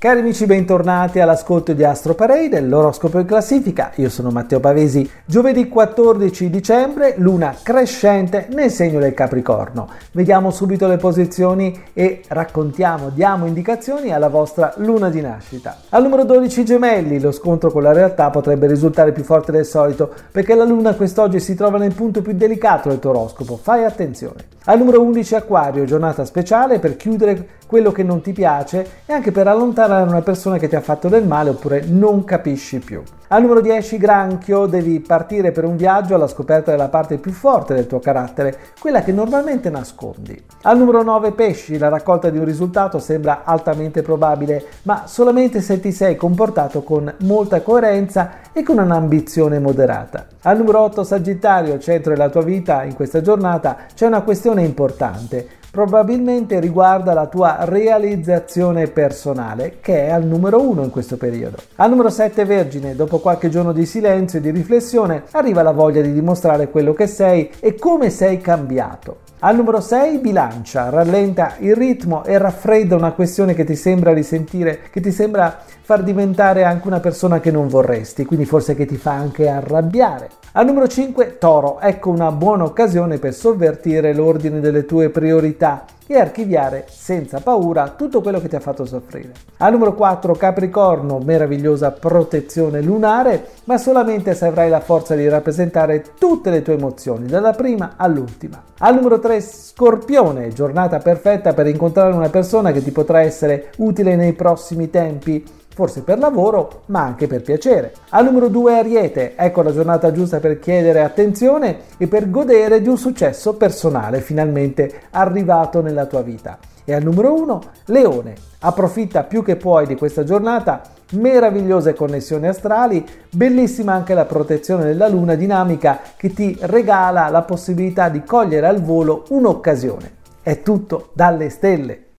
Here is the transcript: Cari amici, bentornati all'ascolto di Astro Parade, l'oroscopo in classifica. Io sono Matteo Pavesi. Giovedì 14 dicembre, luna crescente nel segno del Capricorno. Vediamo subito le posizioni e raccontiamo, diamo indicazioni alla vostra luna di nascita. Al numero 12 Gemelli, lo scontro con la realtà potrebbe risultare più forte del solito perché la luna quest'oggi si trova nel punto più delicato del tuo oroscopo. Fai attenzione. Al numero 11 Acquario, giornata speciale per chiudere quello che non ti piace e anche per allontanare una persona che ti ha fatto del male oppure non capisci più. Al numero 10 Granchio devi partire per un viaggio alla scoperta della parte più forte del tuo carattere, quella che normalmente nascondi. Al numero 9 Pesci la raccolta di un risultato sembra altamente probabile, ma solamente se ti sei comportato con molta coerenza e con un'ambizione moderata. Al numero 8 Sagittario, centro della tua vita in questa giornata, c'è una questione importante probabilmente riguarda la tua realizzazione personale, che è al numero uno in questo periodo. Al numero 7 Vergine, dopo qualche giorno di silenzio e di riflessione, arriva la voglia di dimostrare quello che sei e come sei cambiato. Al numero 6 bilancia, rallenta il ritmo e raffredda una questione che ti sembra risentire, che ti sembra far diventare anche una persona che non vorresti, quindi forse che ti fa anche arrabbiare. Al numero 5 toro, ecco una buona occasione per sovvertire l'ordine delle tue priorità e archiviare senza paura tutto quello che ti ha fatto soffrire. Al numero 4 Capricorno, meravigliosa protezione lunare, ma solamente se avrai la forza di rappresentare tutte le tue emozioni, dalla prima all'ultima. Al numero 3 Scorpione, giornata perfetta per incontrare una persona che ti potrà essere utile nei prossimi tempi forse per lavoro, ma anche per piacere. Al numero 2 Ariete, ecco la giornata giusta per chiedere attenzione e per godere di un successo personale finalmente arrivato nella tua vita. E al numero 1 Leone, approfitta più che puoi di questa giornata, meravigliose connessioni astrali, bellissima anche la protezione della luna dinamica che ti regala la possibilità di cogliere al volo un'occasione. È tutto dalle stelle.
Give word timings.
Cari 0.00 0.20
amici, 0.20 0.46
bentornati 0.46 1.20
all'ascolto 1.20 1.74
di 1.74 1.84
Astro 1.84 2.14
Parade, 2.14 2.58
l'oroscopo 2.62 3.18
in 3.18 3.26
classifica. 3.26 3.92
Io 3.96 4.08
sono 4.08 4.30
Matteo 4.30 4.58
Pavesi. 4.58 5.06
Giovedì 5.26 5.68
14 5.68 6.48
dicembre, 6.48 7.16
luna 7.18 7.54
crescente 7.62 8.48
nel 8.52 8.70
segno 8.70 8.98
del 8.98 9.12
Capricorno. 9.12 9.90
Vediamo 10.12 10.52
subito 10.52 10.86
le 10.86 10.96
posizioni 10.96 11.78
e 11.92 12.22
raccontiamo, 12.28 13.10
diamo 13.10 13.44
indicazioni 13.44 14.10
alla 14.10 14.30
vostra 14.30 14.72
luna 14.78 15.10
di 15.10 15.20
nascita. 15.20 15.76
Al 15.90 16.02
numero 16.02 16.24
12 16.24 16.64
Gemelli, 16.64 17.20
lo 17.20 17.30
scontro 17.30 17.70
con 17.70 17.82
la 17.82 17.92
realtà 17.92 18.30
potrebbe 18.30 18.66
risultare 18.68 19.12
più 19.12 19.22
forte 19.22 19.52
del 19.52 19.66
solito 19.66 20.10
perché 20.30 20.54
la 20.54 20.64
luna 20.64 20.94
quest'oggi 20.94 21.40
si 21.40 21.54
trova 21.54 21.76
nel 21.76 21.92
punto 21.92 22.22
più 22.22 22.32
delicato 22.32 22.88
del 22.88 23.00
tuo 23.00 23.10
oroscopo. 23.10 23.58
Fai 23.58 23.84
attenzione. 23.84 24.46
Al 24.64 24.76
numero 24.76 25.00
11 25.00 25.36
Acquario, 25.36 25.86
giornata 25.86 26.26
speciale 26.26 26.78
per 26.78 26.96
chiudere 26.96 27.48
quello 27.66 27.92
che 27.92 28.02
non 28.02 28.20
ti 28.20 28.32
piace 28.32 29.04
e 29.06 29.12
anche 29.12 29.32
per 29.32 29.46
allontanare 29.46 30.06
una 30.06 30.20
persona 30.20 30.58
che 30.58 30.68
ti 30.68 30.76
ha 30.76 30.82
fatto 30.82 31.08
del 31.08 31.26
male 31.26 31.48
oppure 31.48 31.82
non 31.86 32.24
capisci 32.24 32.78
più. 32.78 33.02
Al 33.32 33.42
numero 33.42 33.60
10 33.60 33.96
Granchio 33.96 34.66
devi 34.66 34.98
partire 34.98 35.52
per 35.52 35.62
un 35.62 35.76
viaggio 35.76 36.16
alla 36.16 36.26
scoperta 36.26 36.72
della 36.72 36.88
parte 36.88 37.18
più 37.18 37.30
forte 37.30 37.74
del 37.74 37.86
tuo 37.86 38.00
carattere, 38.00 38.58
quella 38.80 39.02
che 39.02 39.12
normalmente 39.12 39.70
nascondi. 39.70 40.36
Al 40.62 40.76
numero 40.76 41.04
9 41.04 41.30
Pesci 41.30 41.78
la 41.78 41.88
raccolta 41.88 42.28
di 42.28 42.38
un 42.38 42.44
risultato 42.44 42.98
sembra 42.98 43.42
altamente 43.44 44.02
probabile, 44.02 44.64
ma 44.82 45.04
solamente 45.06 45.60
se 45.60 45.78
ti 45.78 45.92
sei 45.92 46.16
comportato 46.16 46.82
con 46.82 47.14
molta 47.20 47.60
coerenza 47.60 48.30
e 48.52 48.64
con 48.64 48.78
un'ambizione 48.78 49.60
moderata. 49.60 50.26
Al 50.42 50.56
numero 50.56 50.80
8 50.80 51.04
Sagittario, 51.04 51.78
centro 51.78 52.10
della 52.12 52.30
tua 52.30 52.42
vita 52.42 52.82
in 52.82 52.96
questa 52.96 53.20
giornata, 53.20 53.76
c'è 53.94 54.06
una 54.06 54.22
questione 54.22 54.64
importante 54.64 55.59
probabilmente 55.70 56.58
riguarda 56.60 57.14
la 57.14 57.26
tua 57.26 57.58
realizzazione 57.60 58.88
personale, 58.88 59.76
che 59.80 60.06
è 60.06 60.10
al 60.10 60.24
numero 60.24 60.60
uno 60.60 60.82
in 60.82 60.90
questo 60.90 61.16
periodo. 61.16 61.58
Al 61.76 61.90
numero 61.90 62.10
7 62.10 62.44
Vergine, 62.44 62.96
dopo 62.96 63.18
qualche 63.18 63.48
giorno 63.48 63.72
di 63.72 63.86
silenzio 63.86 64.38
e 64.38 64.42
di 64.42 64.50
riflessione, 64.50 65.24
arriva 65.32 65.62
la 65.62 65.72
voglia 65.72 66.00
di 66.00 66.12
dimostrare 66.12 66.68
quello 66.68 66.92
che 66.92 67.06
sei 67.06 67.50
e 67.60 67.74
come 67.76 68.10
sei 68.10 68.40
cambiato. 68.40 69.28
Al 69.42 69.56
numero 69.56 69.80
6 69.80 70.18
bilancia, 70.18 70.90
rallenta 70.90 71.54
il 71.60 71.74
ritmo 71.74 72.24
e 72.24 72.36
raffredda 72.36 72.94
una 72.94 73.12
questione 73.12 73.54
che 73.54 73.64
ti 73.64 73.74
sembra 73.74 74.12
risentire, 74.12 74.80
che 74.90 75.00
ti 75.00 75.10
sembra 75.10 75.60
far 75.80 76.02
diventare 76.02 76.64
anche 76.64 76.86
una 76.86 77.00
persona 77.00 77.40
che 77.40 77.50
non 77.50 77.66
vorresti, 77.66 78.26
quindi 78.26 78.44
forse 78.44 78.74
che 78.74 78.84
ti 78.84 78.98
fa 78.98 79.12
anche 79.12 79.48
arrabbiare. 79.48 80.28
Al 80.52 80.66
numero 80.66 80.86
5 80.86 81.38
toro, 81.38 81.80
ecco 81.80 82.10
una 82.10 82.30
buona 82.32 82.64
occasione 82.64 83.16
per 83.16 83.32
sovvertire 83.32 84.12
l'ordine 84.12 84.60
delle 84.60 84.84
tue 84.84 85.08
priorità 85.08 85.86
e 86.10 86.18
archiviare 86.18 86.86
senza 86.88 87.38
paura 87.38 87.90
tutto 87.90 88.20
quello 88.20 88.40
che 88.40 88.48
ti 88.48 88.56
ha 88.56 88.60
fatto 88.60 88.84
soffrire. 88.84 89.30
Al 89.58 89.70
numero 89.70 89.94
4 89.94 90.34
Capricorno, 90.34 91.20
meravigliosa 91.20 91.92
protezione 91.92 92.82
lunare, 92.82 93.50
ma 93.66 93.78
solamente 93.78 94.34
se 94.34 94.46
avrai 94.46 94.68
la 94.68 94.80
forza 94.80 95.14
di 95.14 95.28
rappresentare 95.28 96.02
tutte 96.18 96.50
le 96.50 96.62
tue 96.62 96.74
emozioni, 96.74 97.26
dalla 97.26 97.52
prima 97.52 97.92
all'ultima. 97.96 98.60
Al 98.78 98.96
numero 98.96 99.20
3 99.20 99.40
Scorpione, 99.40 100.48
giornata 100.48 100.98
perfetta 100.98 101.54
per 101.54 101.68
incontrare 101.68 102.12
una 102.12 102.28
persona 102.28 102.72
che 102.72 102.82
ti 102.82 102.90
potrà 102.90 103.20
essere 103.20 103.70
utile 103.76 104.16
nei 104.16 104.32
prossimi 104.32 104.90
tempi 104.90 105.58
forse 105.80 106.02
per 106.02 106.18
lavoro, 106.18 106.82
ma 106.86 107.00
anche 107.00 107.26
per 107.26 107.40
piacere. 107.40 107.94
Al 108.10 108.26
numero 108.26 108.48
2 108.48 108.78
Ariete, 108.80 109.34
ecco 109.34 109.62
la 109.62 109.72
giornata 109.72 110.12
giusta 110.12 110.38
per 110.38 110.58
chiedere 110.58 111.00
attenzione 111.00 111.78
e 111.96 112.06
per 112.06 112.28
godere 112.28 112.82
di 112.82 112.88
un 112.88 112.98
successo 112.98 113.54
personale 113.54 114.20
finalmente 114.20 115.04
arrivato 115.12 115.80
nella 115.80 116.04
tua 116.04 116.20
vita. 116.20 116.58
E 116.84 116.92
al 116.92 117.02
numero 117.02 117.32
1 117.32 117.60
Leone, 117.86 118.34
approfitta 118.58 119.22
più 119.22 119.42
che 119.42 119.56
puoi 119.56 119.86
di 119.86 119.96
questa 119.96 120.22
giornata, 120.22 120.82
meravigliose 121.12 121.94
connessioni 121.94 122.46
astrali, 122.46 123.02
bellissima 123.30 123.94
anche 123.94 124.12
la 124.12 124.26
protezione 124.26 124.84
della 124.84 125.08
luna 125.08 125.34
dinamica 125.34 126.00
che 126.14 126.34
ti 126.34 126.58
regala 126.60 127.30
la 127.30 127.40
possibilità 127.40 128.10
di 128.10 128.22
cogliere 128.22 128.66
al 128.66 128.82
volo 128.82 129.24
un'occasione. 129.30 130.12
È 130.42 130.60
tutto 130.60 131.08
dalle 131.14 131.48
stelle. 131.48 132.09